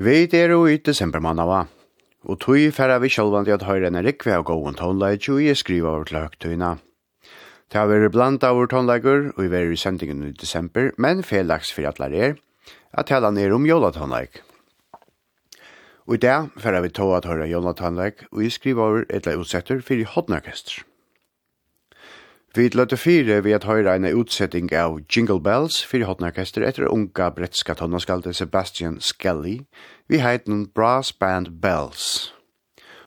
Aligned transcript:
Vi 0.00 0.22
er 0.32 0.48
jo 0.48 0.62
i 0.64 0.78
desembermannava, 0.80 1.66
og 2.24 2.38
tog 2.40 2.70
færre 2.72 2.94
vi 3.02 3.10
sjálvan 3.12 3.44
i 3.44 3.52
at 3.52 3.66
høyre 3.68 3.90
en 3.90 4.00
rikve 4.00 4.32
og 4.38 4.46
gåen 4.48 4.78
tonleik 4.78 5.26
jo 5.28 5.36
i 5.36 5.52
skriva 5.52 5.90
over 5.90 6.06
til 6.08 6.16
høgtøyna. 6.16 6.70
Det 7.68 7.76
har 7.76 7.90
vært 7.90 8.14
blant 8.14 8.46
av 8.48 8.62
tonleikur 8.72 9.34
og 9.34 9.42
vi 9.44 9.58
er 9.58 9.68
i 9.68 9.76
sendingen 9.76 10.24
i 10.24 10.32
desember, 10.32 10.88
men 10.96 11.20
felaks 11.20 11.74
fyrir 11.76 11.92
at 11.92 12.00
er 12.00 12.38
at 12.96 13.12
tala 13.12 13.28
ned 13.30 13.52
om 13.52 13.68
jólatonleik. 13.68 14.40
Og 16.08 16.16
i 16.16 16.24
dag 16.24 16.48
færre 16.56 16.80
vi 16.80 16.88
tog 16.88 17.18
at 17.18 17.28
høyre 17.28 17.52
jólatonleik 17.52 18.24
og 18.32 18.40
jeg 18.42 18.56
skriva 18.56 18.80
over 18.80 19.04
etla 19.10 19.36
utsetter 19.36 19.84
fyrir 19.84 20.08
hodnorkester. 20.16 20.80
Vi 22.54 22.66
løtte 22.74 22.96
fire 22.98 23.44
ved 23.44 23.54
at 23.54 23.64
høyre 23.64 23.92
en 23.94 24.08
utsetting 24.10 24.72
av 24.74 24.96
Jingle 25.06 25.38
Bells 25.38 25.76
for 25.86 26.02
hotnarkester 26.02 26.64
etter 26.66 26.88
unga 26.90 27.28
brettska 27.30 27.76
tonnaskalte 27.78 28.32
Sebastian 28.34 28.96
Skelly 28.98 29.60
vi 30.10 30.18
heiten 30.18 30.64
Brass 30.74 31.12
Band 31.12 31.52
Bells. 31.62 32.32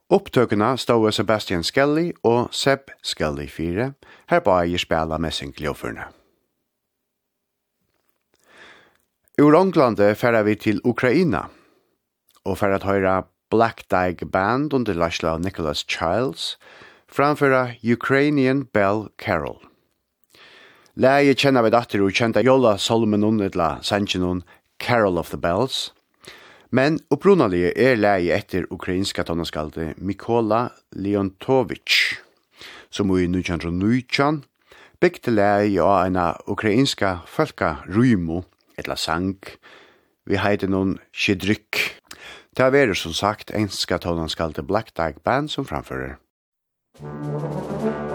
Opptøkene 0.08 0.78
stod 0.80 1.12
Sebastian 1.12 1.68
Skelly 1.68 2.14
og 2.24 2.56
Seb 2.56 2.94
Skelly 3.04 3.50
fire 3.52 3.90
her 4.32 4.44
på 4.46 4.56
eier 4.62 4.80
spela 4.80 5.20
messingkljóferne. 5.20 6.08
Ur 9.44 9.60
Ånglande 9.60 10.14
færa 10.16 10.46
vi 10.48 10.56
til 10.56 10.80
Ukraina 10.88 11.50
og 12.46 12.58
færa 12.62 12.80
at 12.80 12.88
høyre 12.88 13.20
Black 13.52 13.84
Dyke 13.92 14.26
Band 14.26 14.72
under 14.74 14.96
Lashla 14.96 15.36
Nicholas 15.38 15.84
Childs– 15.84 16.56
framføra 17.14 17.76
Ukrainian 17.84 18.66
Bell 18.74 19.08
Carol. 19.18 19.60
Lægi 20.96 21.36
kjenna 21.38 21.62
vi 21.62 21.72
datter 21.74 22.02
og 22.02 22.14
kjenta 22.14 22.42
jolla 22.42 22.78
solmen 22.78 23.26
unnetla 23.26 23.84
sanchen 23.86 24.42
Carol 24.80 25.18
of 25.18 25.30
the 25.30 25.38
Bells. 25.38 25.94
Men 26.72 27.00
upprunalige 27.14 27.74
er 27.78 27.96
lægi 27.96 28.32
etter 28.34 28.66
ukrainska 28.72 29.24
tonaskalde 29.24 29.94
Mikola 29.98 30.70
Leontovich, 30.92 32.18
som 32.90 33.10
i 33.14 33.28
1919 33.30 34.44
bygde 35.02 35.32
lægi 35.32 35.78
av 35.80 36.08
ena 36.08 36.34
ukrainska 36.48 37.20
folka 37.28 37.76
rymo, 37.86 38.44
etla 38.78 38.96
sang, 38.96 39.38
vi 40.26 40.38
heiter 40.38 40.68
noen 40.68 40.98
Shidryk. 41.14 42.02
Det 42.58 42.74
er 42.74 42.94
som 42.94 43.14
sagt 43.14 43.52
enska 43.52 43.98
tonaskalde 43.98 44.64
Black 44.64 44.98
Dag 44.98 45.22
Band 45.24 45.50
som 45.50 45.66
framfører. 45.66 46.18
Thank 46.96 48.04
you. 48.04 48.13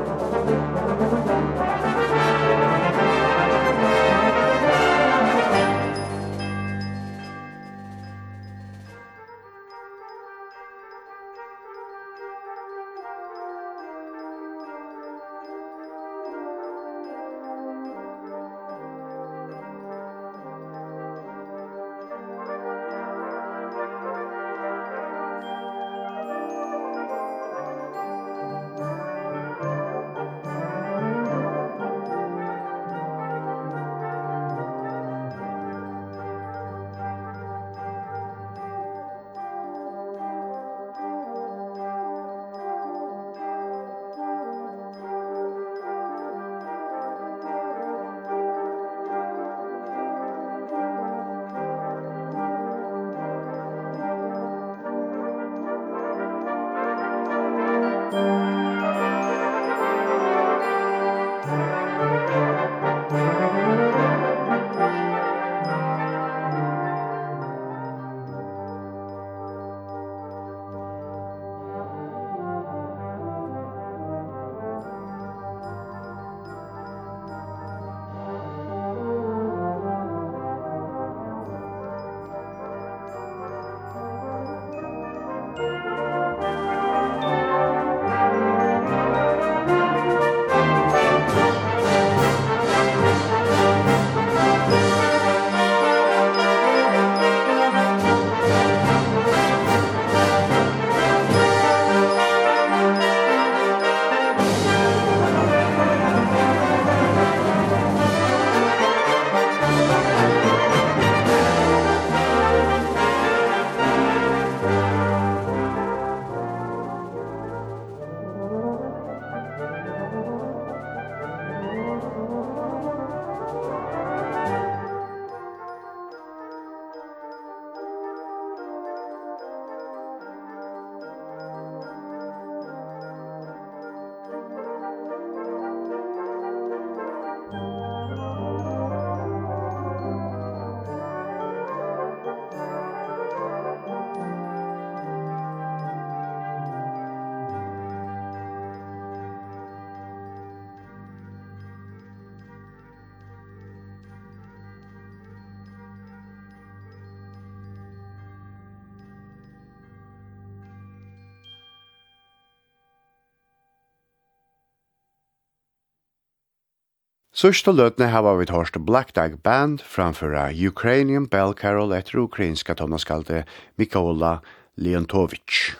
Sørste 167.38 167.70
løtene 167.70 168.08
hava 168.10 168.32
vi 168.34 168.48
hørt 168.50 168.74
Black 168.82 169.12
Dog 169.14 169.36
Band 169.46 169.78
framføra 169.86 170.48
Ukrainian 170.50 171.28
Bell 171.30 171.52
Carol 171.54 171.92
etter 171.94 172.18
ukrainska 172.24 172.74
tonaskalde 172.74 173.44
Mikola 173.78 174.40
Leontovich. 174.74 175.76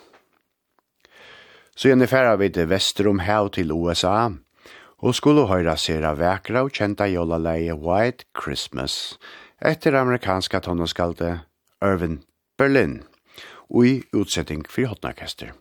Så 1.75 1.91
gjerne 1.91 2.07
færa 2.07 2.37
vi 2.39 2.53
til 2.55 2.71
Vesterum 2.71 3.19
hev 3.27 3.51
til 3.51 3.75
USA, 3.75 4.31
og 5.03 5.19
skulle 5.19 5.49
høyra 5.51 5.75
sera 5.75 6.15
vekra 6.15 6.63
og 6.63 6.71
kjenta 6.79 7.11
jolaleie 7.11 7.75
White 7.75 8.31
Christmas 8.39 9.19
etter 9.59 9.99
amerikanska 9.99 10.63
tonaskalde 10.63 11.41
Irvin 11.83 12.21
Berlin 12.59 13.01
og 13.67 13.87
i 13.87 14.03
utsetting 14.15 14.63
for 14.71 14.95
hotnarkester. 14.95 15.57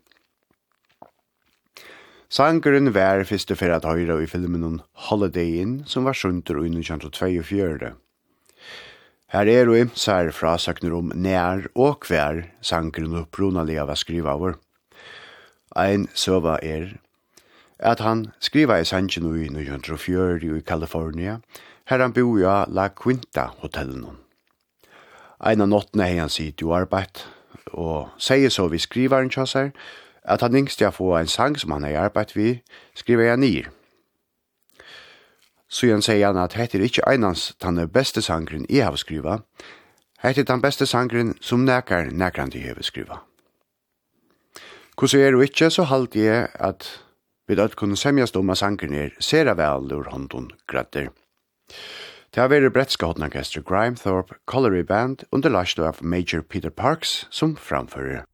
Sangeren 2.28 2.92
var 2.92 3.22
fyrste 3.24 3.56
fyrir 3.56 3.78
at 3.78 3.86
høyra 3.88 4.18
i 4.20 4.28
filmen 4.28 4.64
om 4.68 4.80
Holiday 5.08 5.62
Inn, 5.62 5.76
som 5.88 6.04
var 6.04 6.18
sunter 6.18 6.58
og 6.60 6.66
1942. 6.68 7.94
Her 9.32 9.52
er 9.52 9.70
og 9.72 9.78
imsar 9.80 10.34
fra 10.36 10.58
sakner 10.60 10.92
om 10.98 11.14
nær 11.16 11.70
og 11.72 12.04
hver 12.08 12.42
sangeren 12.60 13.16
opprunalig 13.22 13.78
av 13.80 13.94
å 13.94 13.96
skriva 13.96 14.36
over. 14.36 14.58
Ein 15.72 16.10
søva 16.16 16.58
er 16.60 16.98
at 17.80 18.04
han 18.04 18.26
skriva 18.44 18.82
i 18.82 18.88
sangen 18.88 19.30
i 19.32 19.48
1940 19.48 20.60
i 20.60 20.66
Kalifornia, 20.68 21.38
her 21.88 22.04
han 22.04 22.16
bor 22.16 22.42
i 22.42 22.44
La 22.76 22.90
Quinta 22.92 23.54
hotellen. 23.62 24.04
Ein 25.40 25.64
av 25.64 25.72
nottene 25.72 26.10
hei 26.10 26.20
han 26.20 26.34
sitt 26.34 26.60
jo 26.60 26.76
arbeid, 26.76 27.24
og 27.72 28.12
sier 28.20 28.52
så 28.52 28.68
vi 28.68 28.84
skrivaren 28.84 29.32
kjassar, 29.32 29.72
at 30.28 30.42
han 30.42 30.56
yngst 30.56 30.82
jeg 30.82 30.94
få 30.94 31.16
en 31.18 31.28
sang 31.28 31.58
som 31.60 31.72
han 31.72 31.84
har 31.88 32.08
arbeidt 32.08 32.36
vi, 32.36 32.62
skriver 32.96 33.24
jeg 33.24 33.38
nyr. 33.38 33.70
Så 35.68 35.88
igjen 35.88 36.04
sier 36.04 36.30
han 36.30 36.40
at 36.40 36.56
dette 36.56 36.78
er 36.78 36.86
ikke 36.86 37.08
einans 37.08 37.50
den 37.64 37.80
beste 37.92 38.22
sangren 38.22 38.66
jeg 38.70 38.86
har 38.86 38.96
skriva, 38.96 39.40
dette 40.24 40.42
er 40.42 40.52
den 40.52 40.62
beste 40.64 40.86
sangren 40.86 41.36
som 41.42 41.66
nekar 41.66 42.12
nekran 42.12 42.52
de 42.52 42.64
har 42.64 42.80
skrivet. 42.82 43.20
Hvordan 44.98 45.22
er 45.22 45.36
det 45.36 45.50
ikke, 45.50 45.70
så 45.70 45.84
halte 45.84 46.20
jeg 46.20 46.48
at 46.54 46.88
vi 47.48 47.56
da 47.56 47.68
kunne 47.68 47.98
semjast 47.98 48.36
om 48.36 48.50
at 48.50 48.58
sangren 48.58 48.94
er 48.94 49.14
sera 49.20 49.54
vel 49.54 49.92
ur 49.94 50.10
hånden 50.12 50.50
grætter. 50.68 51.12
Det 52.34 52.42
har 52.42 52.50
vært 52.50 52.74
brettska 52.74 53.08
hodnorkester 53.08 53.62
Grimethorpe 53.62 54.36
Colliery 54.46 54.84
Band 54.84 55.24
under 55.32 55.50
lasht 55.50 55.80
av 55.80 56.02
Major 56.02 56.42
Peter 56.42 56.70
Parks 56.70 57.26
som 57.32 57.56
framfører. 57.56 58.26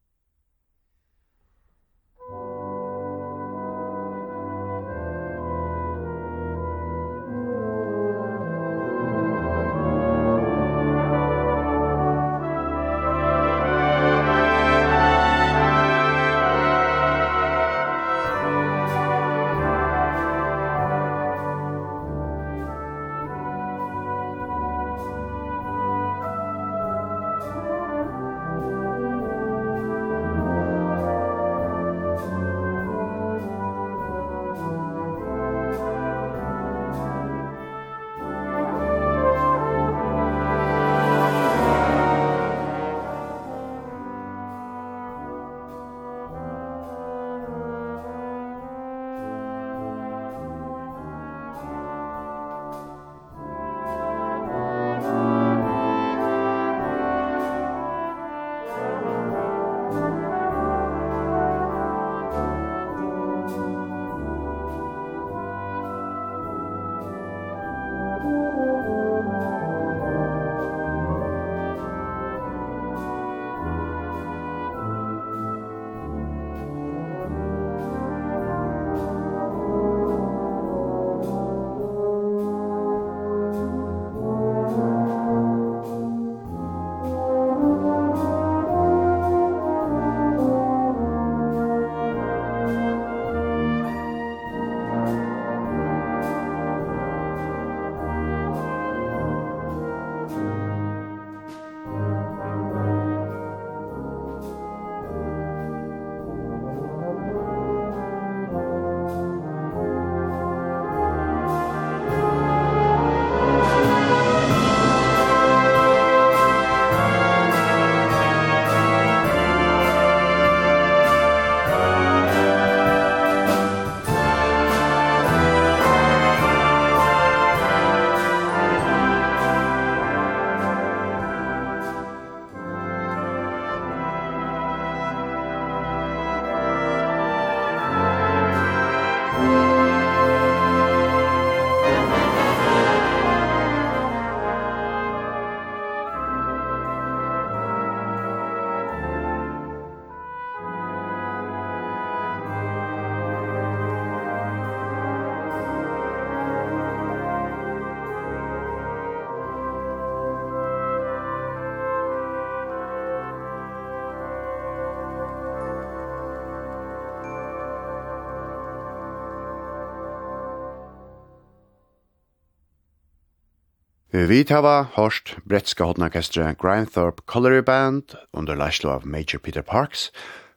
Vi 174.13 174.43
tava 174.45 174.91
hørst 174.93 175.31
brettska 175.49 175.87
hodnakestra 175.89 176.51
Grindthorpe 176.53 177.23
Colliery 177.25 177.63
Band 177.65 178.13
under 178.31 178.53
leislo 178.53 178.91
av 178.93 179.07
Major 179.09 179.39
Peter 179.41 179.63
Parks 179.65 180.11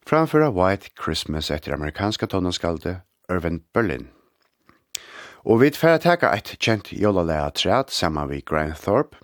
framföra 0.05 0.51
White 0.53 0.91
Christmas 0.93 1.49
etter 1.51 1.73
amerikanska 1.73 2.27
tonaskalde 2.27 3.01
Irvin 3.33 3.63
Berlin. 3.73 4.11
Og 5.49 5.63
vi 5.65 5.73
tfæra 5.73 5.97
teka 6.05 6.35
eit 6.37 6.53
kjent 6.61 6.93
jolalea 6.93 7.49
træt 7.57 7.97
saman 7.97 8.29
vi 8.29 8.43
Grindthorpe. 8.45 9.17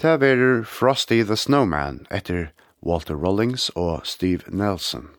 Ta 0.00 0.16
verur 0.16 0.64
Frosty 0.64 1.20
the 1.22 1.36
Snowman 1.36 2.06
etter 2.10 2.54
Walter 2.80 3.14
Rollings 3.14 3.68
og 3.76 4.06
Steve 4.06 4.48
Nelson. 4.48 5.10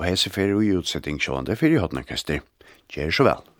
Og 0.00 0.08
hese 0.08 0.32
fyrir 0.32 0.56
ui 0.56 0.72
utsetting 0.72 1.20
sjående 1.20 1.52
fyrir 1.52 1.84
hodnakestra. 1.84 2.40
Gjer 2.88 3.12
så 3.12 3.28
vel. 3.28 3.53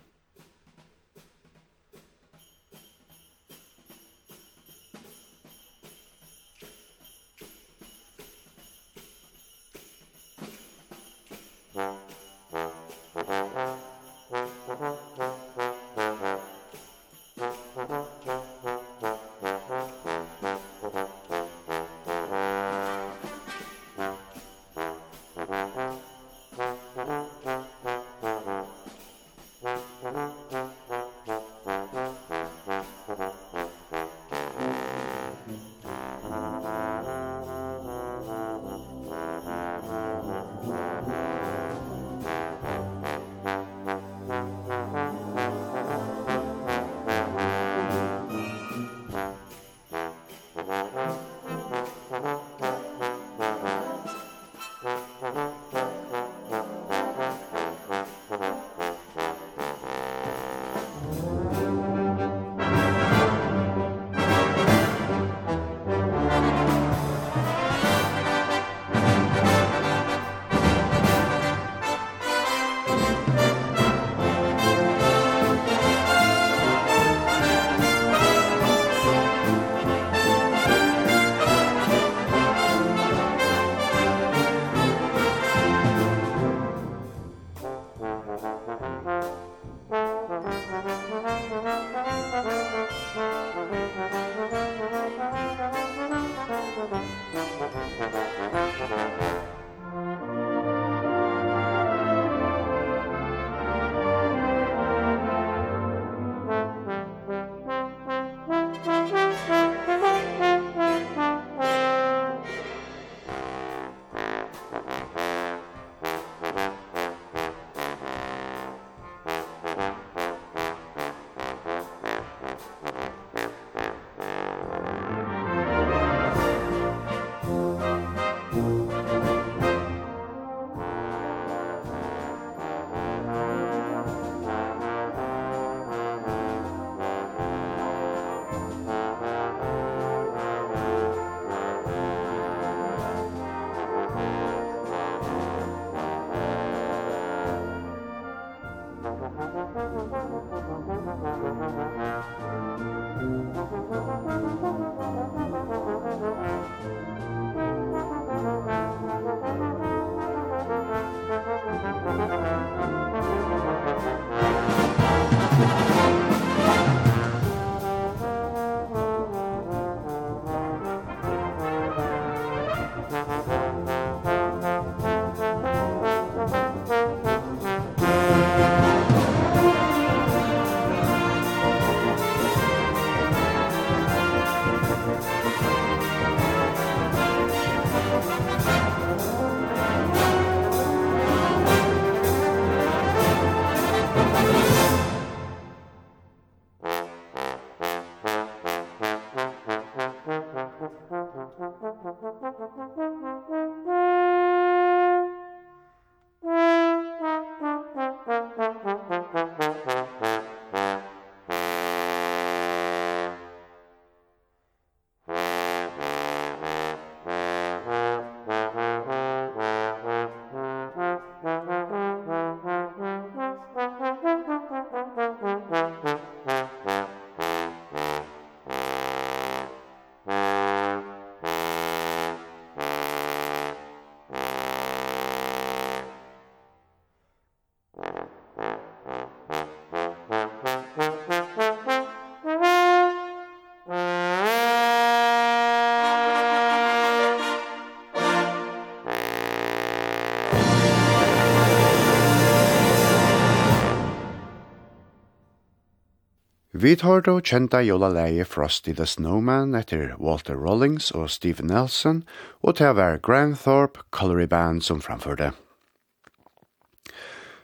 Vi 256.85 256.95
tar 256.95 257.21
då 257.21 257.41
kjenta 257.41 257.81
jolalæge 257.81 258.45
Frosty 258.45 258.93
the 258.93 259.05
Snowman 259.05 259.75
etter 259.75 260.15
Walter 260.19 260.53
Rawlings 260.53 261.11
og 261.11 261.29
Steve 261.33 261.63
Nelson, 261.65 262.19
og 262.61 262.75
til 262.77 262.91
å 262.91 262.97
være 262.99 263.21
Grand 263.25 263.55
Thorpe 263.57 264.03
Colory 264.13 264.45
Band 264.45 264.83
som 264.85 264.99
framførte. 265.01 265.47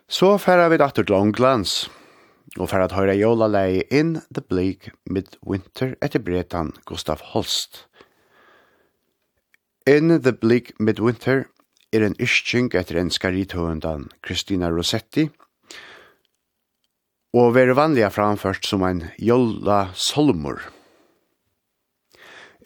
Så 0.09 0.31
færa 0.41 0.71
vi 0.73 0.79
datter 0.81 1.05
til 1.05 1.19
Ånglands, 1.19 1.91
og 2.57 2.71
færa 2.71 2.87
at 2.89 2.95
høyre 2.97 3.13
jola 3.19 3.45
leie 3.51 3.83
In 3.93 4.23
the 4.33 4.41
Bleak 4.41 4.89
Midwinter 5.05 5.93
etter 6.01 6.25
bretan 6.25 6.73
Gustav 6.89 7.21
Holst. 7.35 7.85
In 9.85 10.09
the 10.23 10.33
Bleak 10.33 10.73
Midwinter 10.79 11.43
er 11.93 12.07
en 12.07 12.17
ischink 12.17 12.73
etter 12.73 12.97
en 12.97 13.13
skaritøvendan 13.13 14.09
Christina 14.25 14.73
Rossetti, 14.73 15.29
og 17.33 17.55
være 17.55 17.75
vanliga 17.75 18.09
framført 18.11 18.65
som 18.67 18.83
ein 18.83 19.05
jolla 19.19 19.87
solmur. 19.95 20.59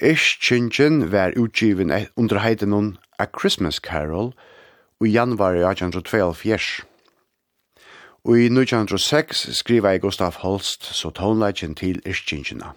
Ischingen 0.01 1.11
var 1.11 1.37
utgiven 1.37 1.91
under 2.17 2.39
heitenon 2.39 2.97
A 3.19 3.25
Christmas 3.25 3.75
Carol 3.75 4.33
i 5.05 5.11
januari 5.13 5.61
1872. 5.63 6.83
Og 8.25 8.39
i 8.39 8.49
1906 8.49 9.47
skriva 9.53 9.93
jeg 9.93 10.01
Gustav 10.01 10.41
Holst 10.41 10.83
så 10.95 11.09
tonleitjen 11.09 11.75
til 11.75 12.01
Ischingina. 12.05 12.73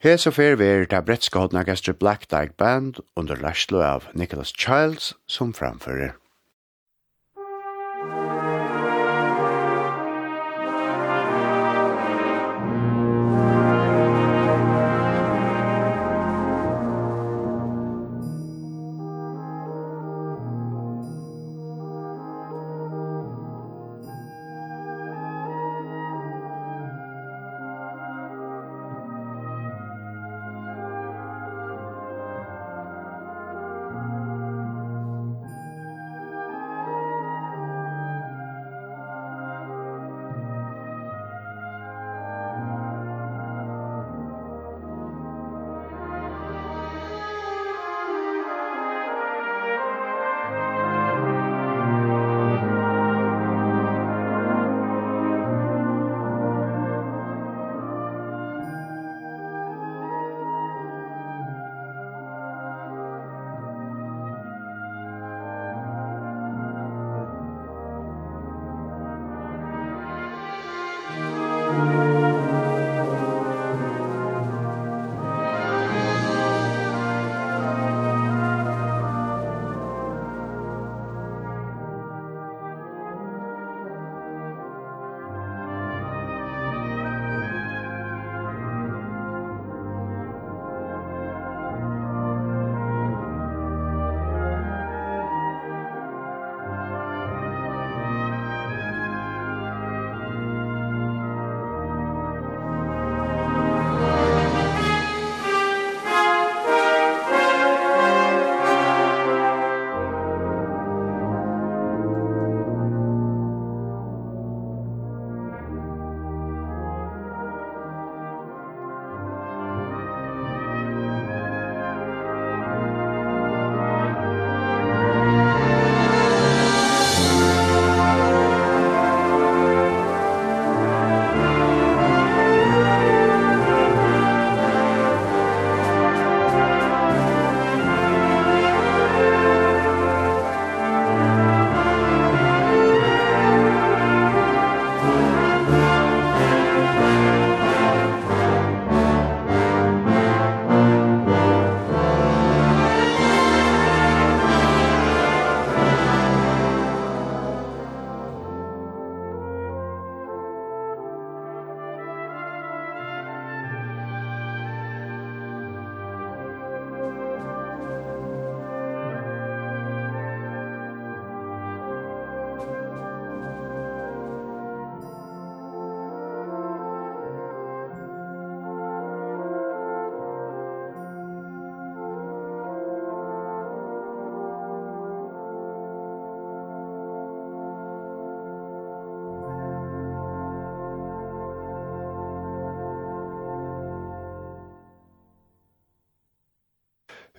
Hes 0.00 0.26
og 0.26 0.38
fer 0.38 0.56
ver 0.56 0.86
ta 0.88 1.00
bretska 1.00 1.38
hodna 1.38 1.64
Black 1.98 2.30
Dyke 2.30 2.54
Band 2.56 3.02
under 3.16 3.36
laslo 3.36 3.82
av 3.82 4.08
Nicholas 4.14 4.52
Childs 4.56 5.14
som 5.26 5.52
framfører. 5.52 6.19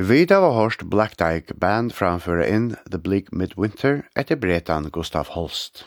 Vida 0.02 0.40
var 0.42 0.56
hørst 0.56 0.90
Black 0.90 1.20
Dyke 1.20 1.54
Band 1.54 1.92
framføre 1.92 2.48
In 2.50 2.76
The 2.92 2.98
Bleak 2.98 3.28
Midwinter 3.32 4.02
etter 4.18 4.36
bretan 4.36 4.90
Gustav 4.90 5.30
Holst. 5.36 5.86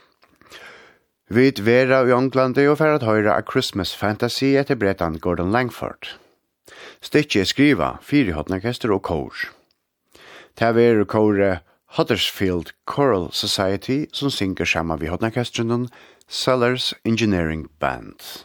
Vi 1.28 1.50
vera 1.58 2.04
i 2.06 2.12
Ånglandi 2.14 2.68
og 2.70 2.78
fer 2.78 2.94
at 2.94 3.02
høyra 3.02 3.34
A 3.34 3.42
Christmas 3.42 3.96
Fantasy 3.96 4.54
etter 4.54 4.78
bretan 4.78 5.18
Gordon 5.18 5.50
Langford. 5.50 6.14
Stikki 7.02 7.42
skriva, 7.44 7.96
fire 8.02 8.36
hotnarkester 8.38 8.94
og 8.94 9.02
kor. 9.02 9.34
Ta 10.54 10.70
veru 10.70 11.04
kore 11.04 11.58
Huddersfield 11.98 12.70
Choral 12.86 13.32
Society 13.32 14.04
som 14.12 14.30
synger 14.30 14.64
saman 14.64 15.00
vi 15.00 15.10
hotnarkestren 15.10 15.88
Sellers 16.28 16.94
Engineering 17.04 17.66
Band. 17.80 18.44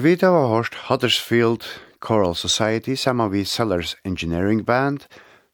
Vi 0.00 0.14
da 0.16 0.30
av 0.32 0.46
hørt 0.48 0.76
Huddersfield 0.88 1.64
Choral 2.00 2.34
Society 2.34 2.94
sammen 2.96 3.28
vi 3.34 3.42
Sellers 3.44 3.96
Engineering 4.04 4.62
Band 4.64 5.04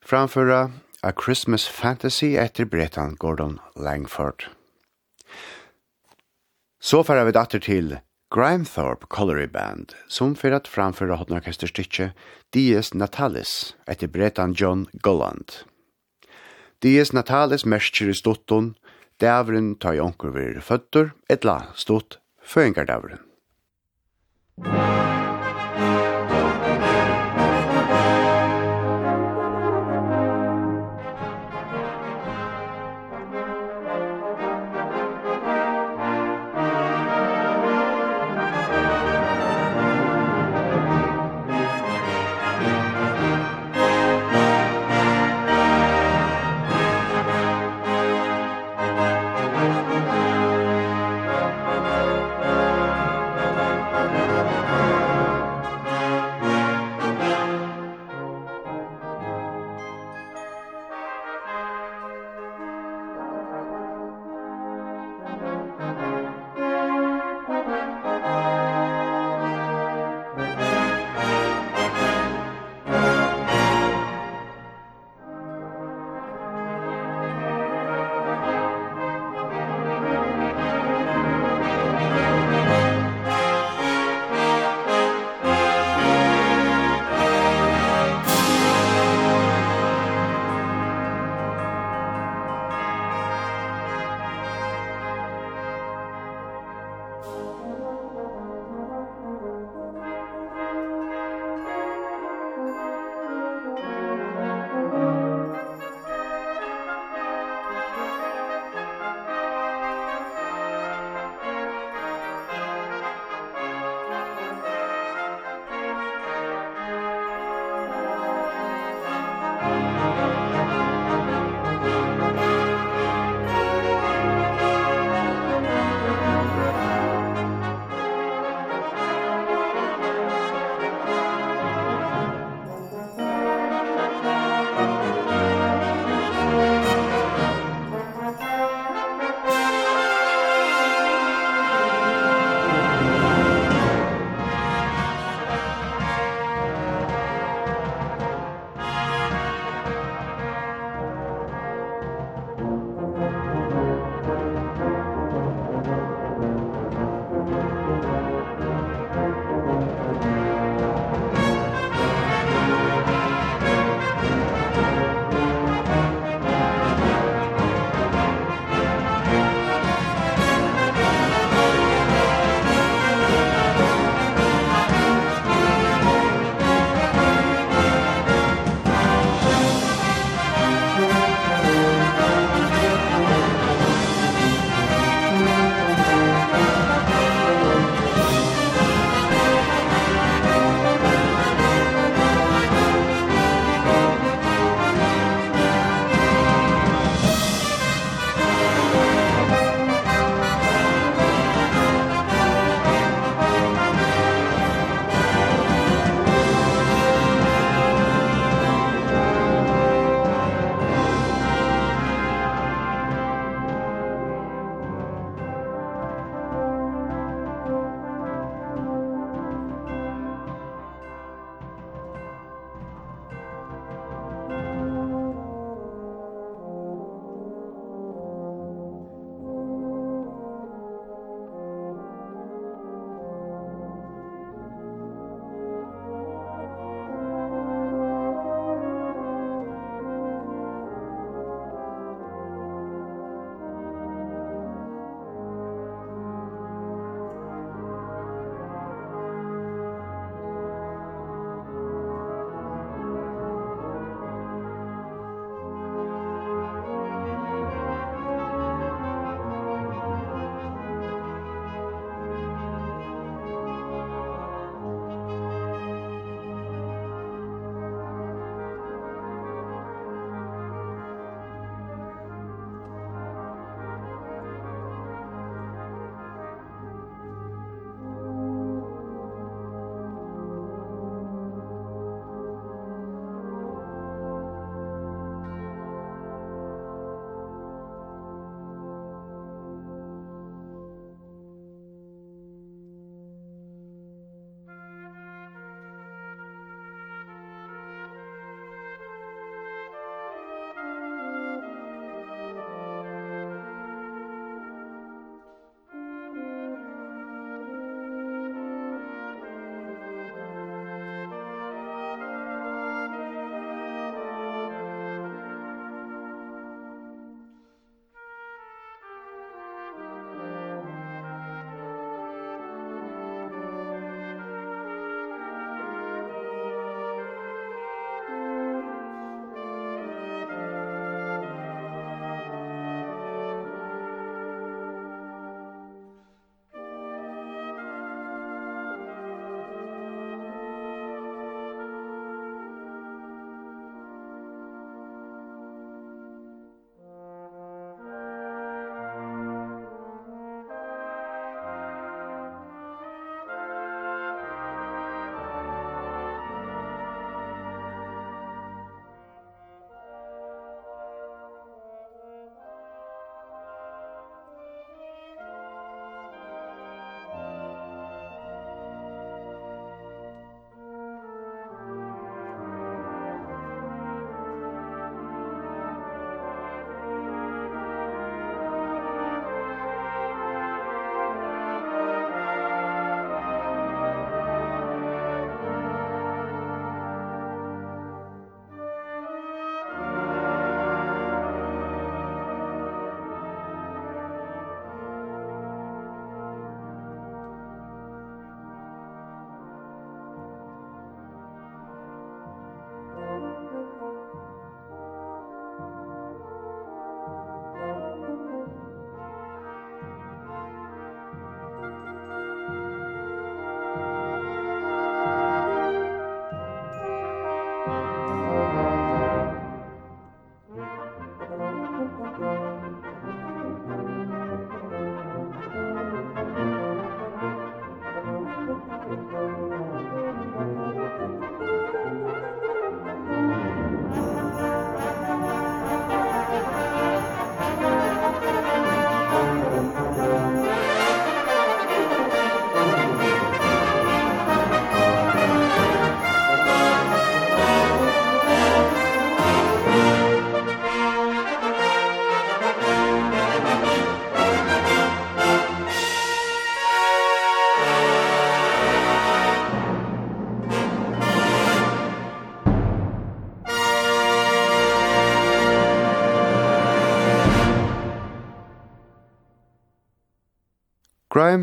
framføra 0.05 0.71
A 1.03 1.11
Christmas 1.11 1.65
Fantasy 1.67 2.37
etter 2.39 2.65
bretan 2.65 3.17
Gordon 3.19 3.59
Langford. 3.75 4.47
Så 6.79 7.03
færa 7.03 7.25
vi 7.27 7.35
datter 7.35 7.59
til 7.59 7.99
Grimthorpe 8.31 9.11
Colliery 9.11 9.49
Band, 9.51 9.97
som 10.09 10.37
fyrir 10.39 10.61
at 10.61 10.71
framføra 10.71 11.19
hotnorkesterstykje 11.19 12.13
Dies 12.55 12.95
Natalis 12.95 13.75
etter 13.89 14.07
bretan 14.07 14.55
John 14.55 14.87
Golland. 15.03 15.65
Dies 16.83 17.11
Natalis 17.13 17.67
merskir 17.67 18.15
i 18.15 18.15
stottun, 18.15 18.77
dævren 19.19 19.75
tar 19.75 19.99
i 19.99 20.05
onkur 20.07 20.37
vir 20.39 20.61
føttur, 20.63 21.17
etla 21.27 21.65
stott 21.75 22.21
føyngardavuren. 22.47 23.27
Musik 24.59 24.96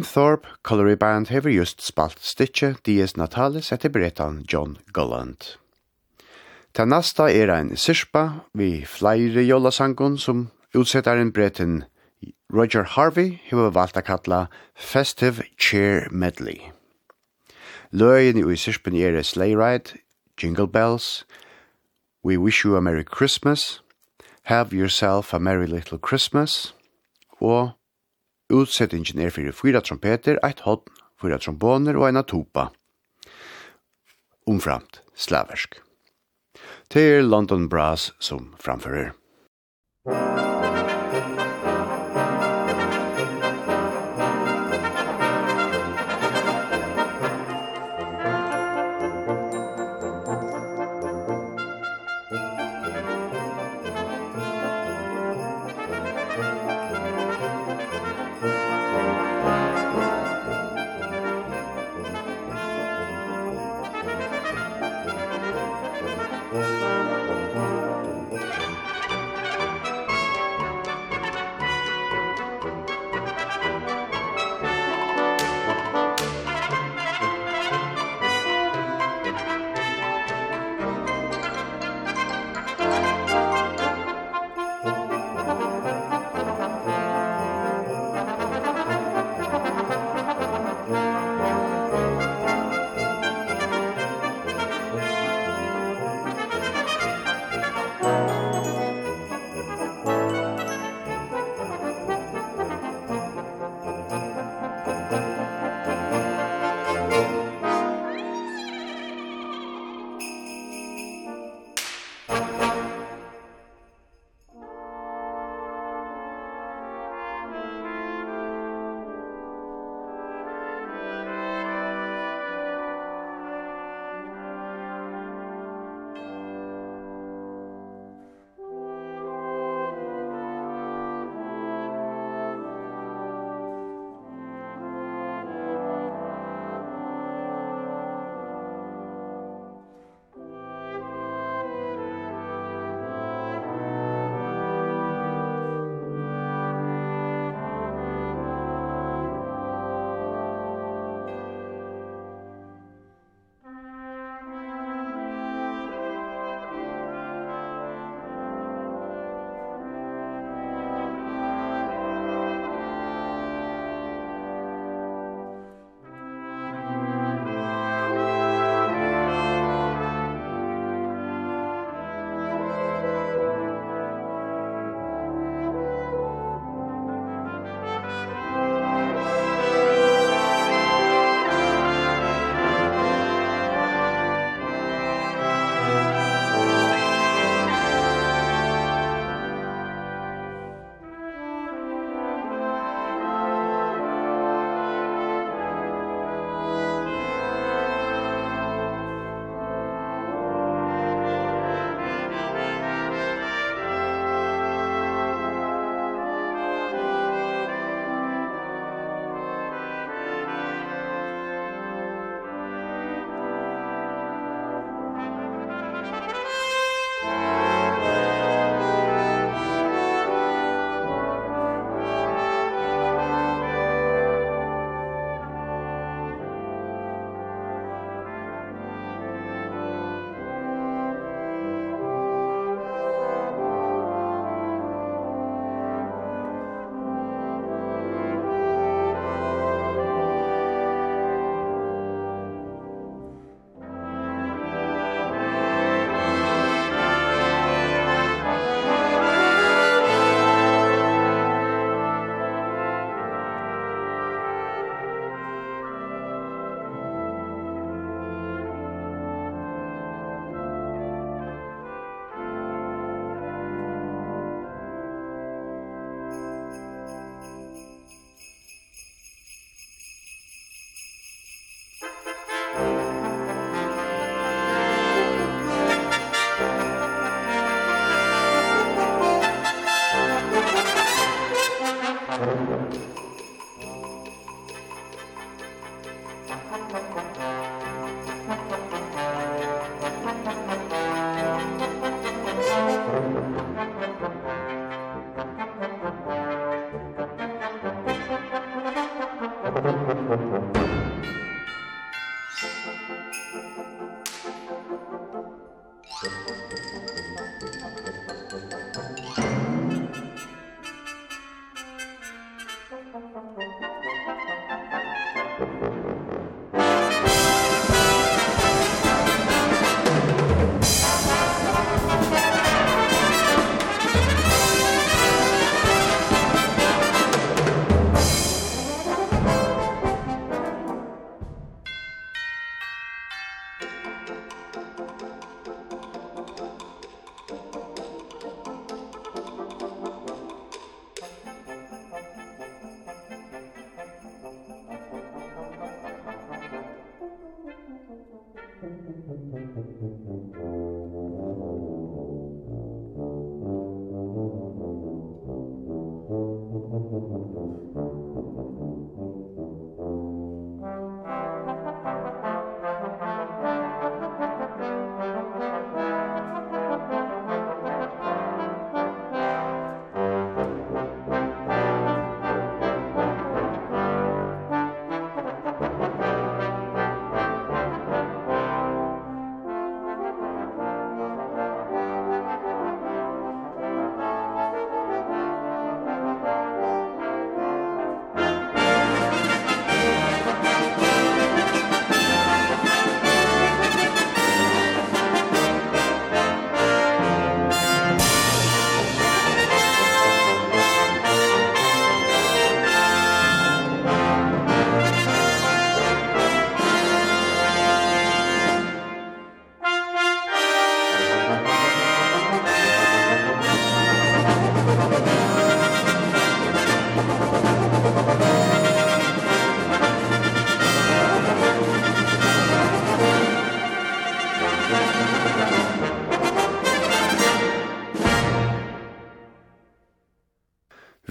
Thorpe 0.02 0.48
Colliery 0.64 0.96
Band 0.96 1.28
hever 1.28 1.52
just 1.52 1.82
spalt 1.82 2.18
stitje 2.20 2.78
Dies 2.84 3.14
Natalis 3.14 3.72
etter 3.72 3.90
berettan 3.90 4.46
John 4.48 4.78
Gulland. 4.94 5.58
Ta 6.74 6.86
nasta 6.86 7.28
er 7.30 7.52
ein 7.52 7.76
sirspa 7.78 8.46
vi 8.56 8.86
flere 8.86 9.44
jollasangon 9.46 10.18
som 10.18 10.50
utsettaren 10.74 11.32
bretten 11.32 11.84
Roger 12.50 12.84
Harvey 12.84 13.42
hever 13.44 13.70
valgt 13.70 13.98
a 13.98 14.02
kalla 14.02 14.48
Festive 14.74 15.44
Cheer 15.58 16.08
Medley. 16.10 16.72
Løyen 17.92 18.42
i 18.42 18.56
sirspen 18.56 18.96
er 18.96 19.22
Sleigh 19.22 19.56
Ride, 19.56 20.00
Jingle 20.42 20.68
Bells, 20.68 21.26
We 22.24 22.38
Wish 22.38 22.66
You 22.66 22.76
a 22.78 22.82
Merry 22.82 23.04
Christmas, 23.04 23.82
Have 24.44 24.74
Yourself 24.74 25.34
a 25.34 25.40
Merry 25.40 25.68
Little 25.68 26.00
Christmas, 26.00 26.74
og 27.40 27.78
Utsettingen 28.54 29.18
er 29.18 29.34
fyrir 29.34 29.56
fyra 29.58 29.82
trompeter, 29.82 30.38
eit 30.46 30.62
hodn, 30.68 30.86
fyra 31.18 31.40
tromboner 31.42 31.98
og 31.98 32.06
eina 32.10 32.22
tupa. 32.22 32.70
Umframt 34.46 35.02
slaversk. 35.18 35.80
Det 36.94 37.04
er 37.18 37.26
London 37.26 37.66
Brass 37.72 38.12
som 38.22 38.52
framfører. 38.62 39.16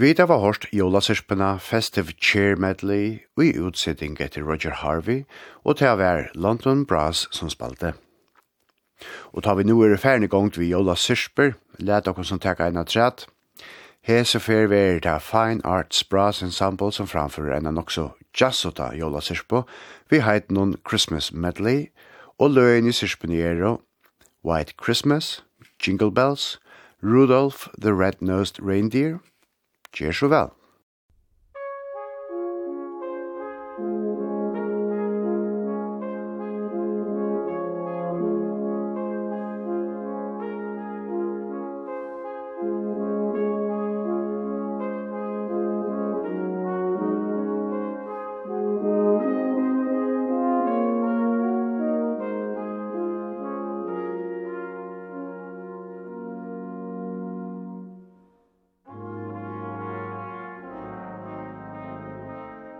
Vi 0.03 0.13
da 0.13 0.25
var 0.27 0.41
hørt 0.43 0.65
jolasirpena 0.73 1.57
Festive 1.57 2.11
Cheer 2.19 2.57
Medley 2.59 3.19
og 3.37 3.45
i 3.45 3.51
utsetting 3.55 4.17
etter 4.19 4.43
Roger 4.43 4.73
Harvey, 4.81 5.21
og 5.63 5.77
til 5.79 5.87
å 5.93 5.95
være 5.95 6.25
London 6.35 6.81
Brass 6.83 7.21
som 7.31 7.47
spalte. 7.47 7.93
Og 9.31 9.45
tar 9.47 9.55
vi 9.55 9.63
nå 9.63 9.77
er 9.85 9.95
ferdig 9.95 10.27
gongt 10.33 10.59
vi 10.59 10.73
jolasirper, 10.73 11.55
let 11.79 12.03
dere 12.03 12.27
som 12.27 12.43
tekka 12.43 12.67
en 12.67 12.83
av 12.83 12.91
træt. 12.91 13.29
Hese 14.03 14.43
fer 14.43 14.67
vi 14.67 14.83
er 14.89 14.99
det 14.99 15.15
Fine 15.23 15.63
Arts 15.63 16.03
Brass 16.03 16.43
Ensemble 16.43 16.91
som 16.91 17.07
framfører 17.07 17.55
en 17.61 17.71
av 17.71 17.79
nokså 17.79 18.09
jazzota 18.35 18.91
jolasirpo, 18.99 19.63
vi 20.11 20.19
heit 20.19 20.51
noen 20.51 20.75
Christmas 20.83 21.31
Medley, 21.31 21.93
og 22.35 22.57
løyen 22.59 22.91
i 22.91 22.91
sirpenero 22.91 23.77
White 24.43 24.75
Christmas, 24.75 25.45
Jingle 25.79 26.11
Bells, 26.11 26.57
Rudolph 26.99 27.69
the 27.79 27.95
Red-Nosed 27.95 28.59
Reindeer, 28.59 29.21
Gjør 29.93 30.11
så 30.17 30.29
vel. 30.31 30.51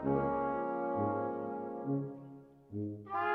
Thank 0.03 0.13
you. 2.73 3.32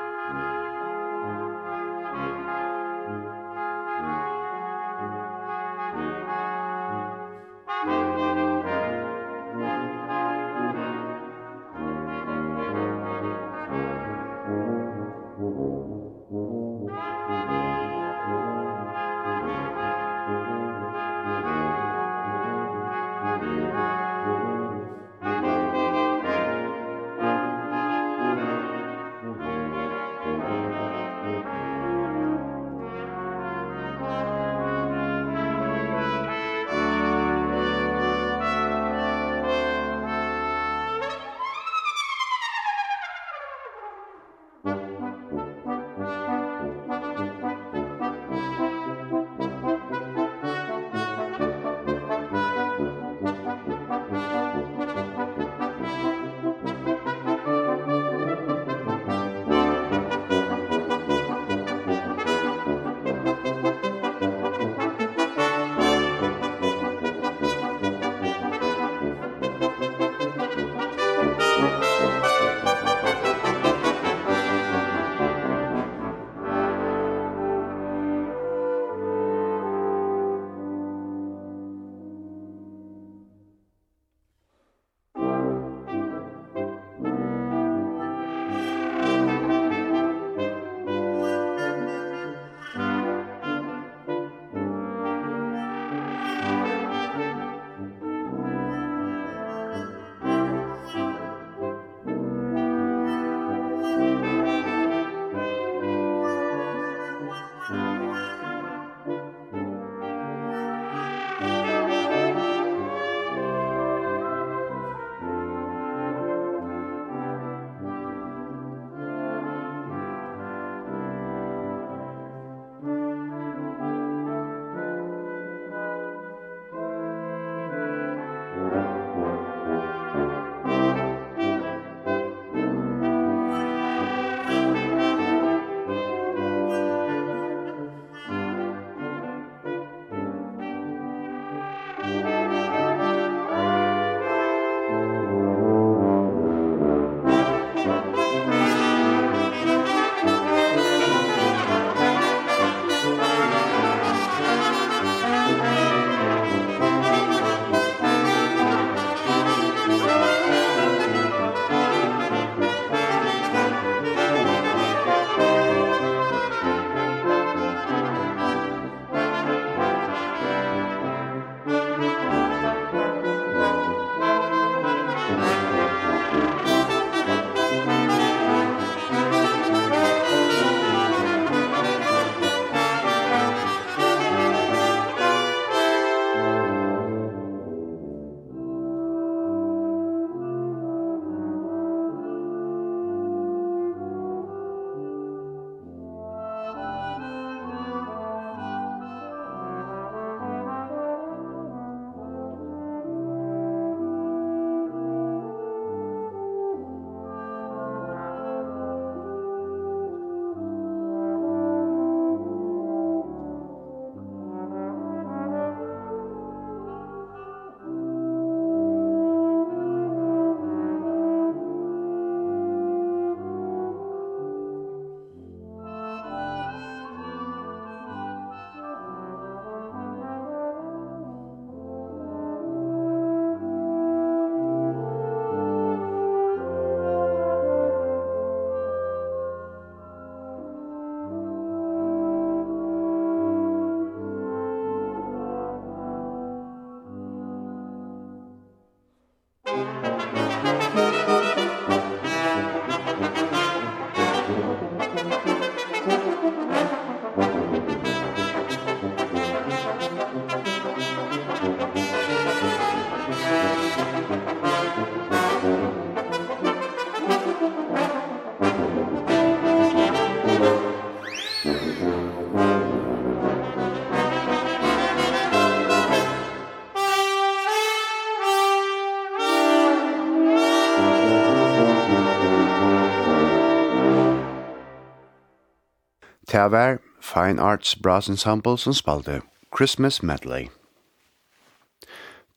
Det 286.59 286.99
Fine 287.21 287.61
Arts 287.61 287.95
Brass 287.95 288.27
Ensemble 288.27 288.77
som 288.77 288.93
spalte 288.93 289.41
Christmas 289.77 290.23
Medley. 290.23 290.67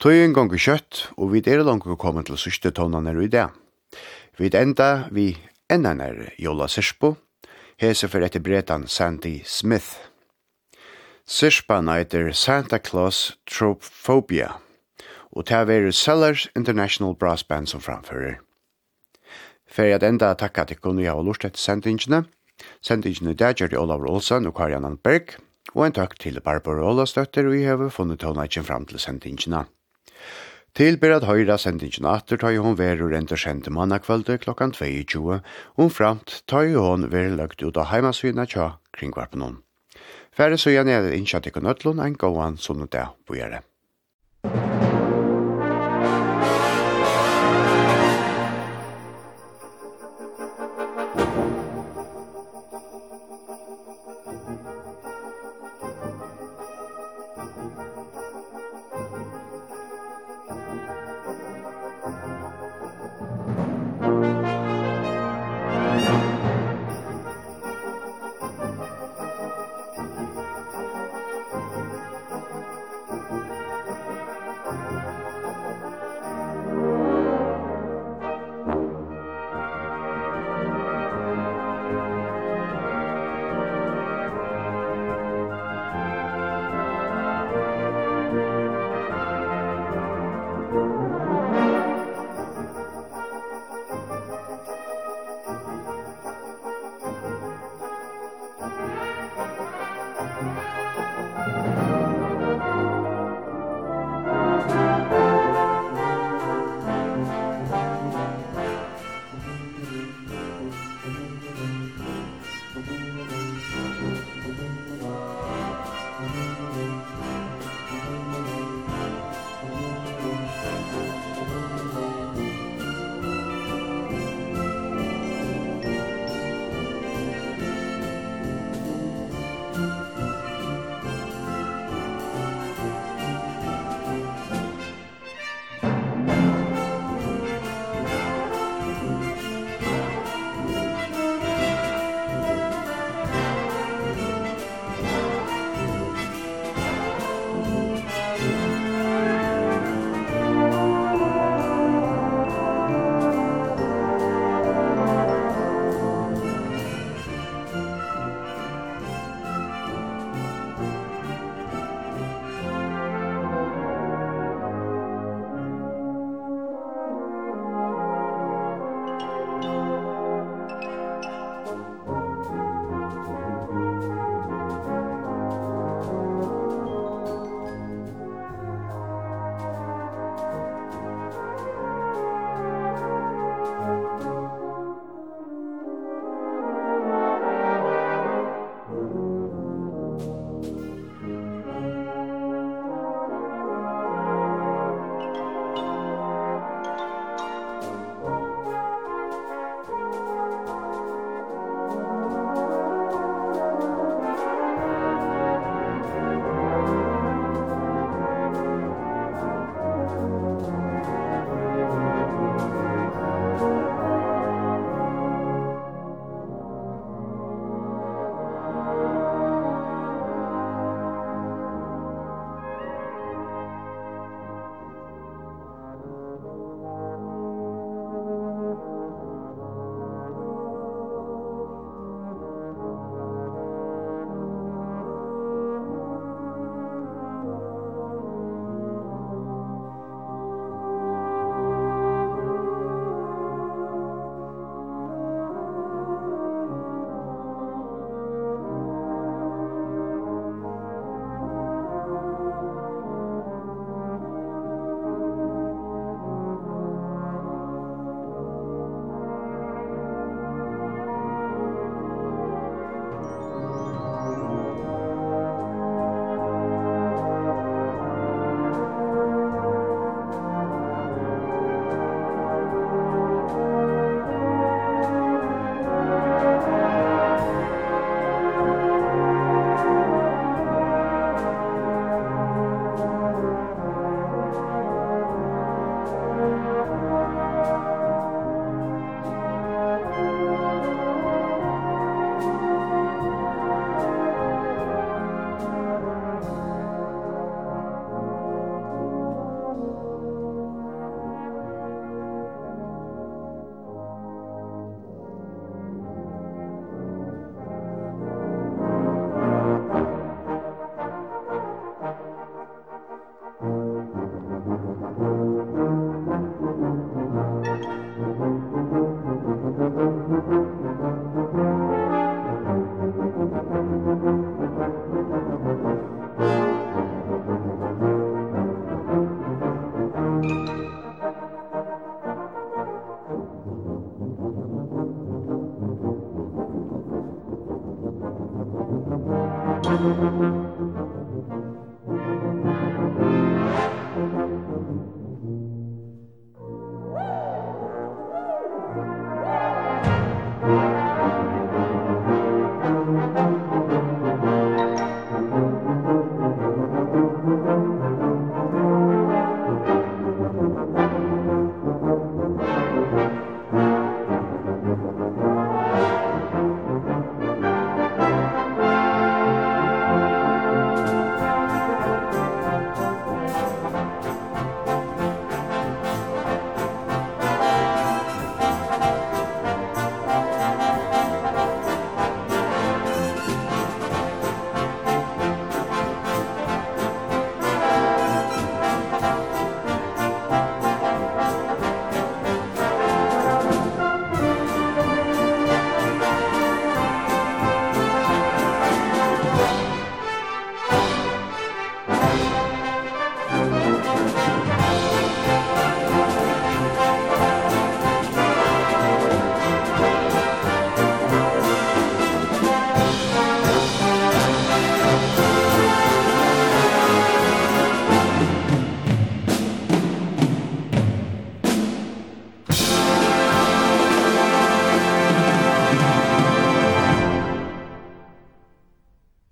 Tøyen 0.01 0.35
gonger 0.35 0.59
kjøtt, 0.59 1.13
og 1.17 1.31
vi 1.31 1.43
er 1.47 1.63
langt 1.63 1.87
kommet 1.99 2.27
til 2.27 2.37
sørste 2.37 2.73
tonene 2.75 3.15
i 3.23 3.29
det. 3.31 3.47
Vi 4.39 4.51
enda 4.59 5.07
vi 5.13 5.39
enda 5.71 5.95
nær 5.95 6.33
Jola 6.39 6.67
Sirspo, 6.67 7.15
hese 7.79 8.09
for 8.09 8.27
etter 8.27 8.43
bretan 8.43 8.89
Sandy 8.89 9.45
Smith. 9.45 9.95
Sirspa 11.25 11.79
eiter 11.95 12.33
Santa 12.33 12.79
Claus 12.79 13.39
Trophobia, 13.47 14.59
og 15.31 15.47
til 15.47 15.63
å 15.63 15.71
være 15.71 15.93
Sellers 15.93 16.49
International 16.57 17.15
Brass 17.15 17.45
Band 17.45 17.71
som 17.71 17.81
framfører. 17.81 18.41
Fyrir 19.71 19.95
jeg 19.95 20.09
enda 20.11 20.35
takka 20.35 20.65
til 20.65 20.83
kunne 20.83 21.07
jeg 21.07 21.15
ha 21.15 21.23
lort 21.23 21.45
etter 21.45 21.61
sendingene, 21.61 22.27
Sendingen 22.83 23.31
i 23.31 23.39
dag 23.39 23.55
gjør 23.55 23.71
det 23.71 23.79
Olav 23.79 24.03
Olsen 24.11 24.49
og 24.51 24.57
Karian 24.59 24.97
Berg, 24.99 25.37
og 25.77 25.85
en 25.87 25.95
takk 25.95 26.17
til 26.19 26.41
Barbara 26.43 26.83
Olastøtter 26.91 27.47
vi 27.47 27.63
har 27.63 27.79
funnet 27.95 28.19
tånætjen 28.25 28.67
fram 28.67 28.89
til 28.91 28.99
sendingene. 28.99 29.69
Til 30.75 30.97
ber 30.99 31.15
at 31.15 31.29
høyra 31.29 31.59
sendingen 31.61 32.09
atter 32.11 32.41
tar 32.43 32.59
hun 32.59 32.79
verur 32.79 33.15
og 33.15 33.35
kjente 33.39 33.71
mannakvalde 33.71 34.39
klokkan 34.43 34.73
22, 34.73 35.41
og 35.79 35.93
framt 35.93 36.43
tar 36.49 36.73
hun 36.75 37.07
verur 37.13 37.37
løgt 37.39 37.63
ut 37.63 37.77
av 37.77 37.93
heimasvina 37.93 38.49
tja 38.51 38.73
kringvarpenon. 38.99 39.61
Færre 40.33 40.59
så 40.59 40.73
gjerne 40.73 40.97
er 40.97 41.13
innkjatt 41.13 41.47
ikon 41.47 41.69
øtlun 41.69 42.01
en 42.01 42.17
gåan 42.19 42.57
sunnudag 42.57 43.15
bojere. 43.29 43.63